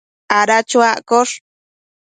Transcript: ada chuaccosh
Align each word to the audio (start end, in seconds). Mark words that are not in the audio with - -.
ada 0.39 0.57
chuaccosh 0.69 1.33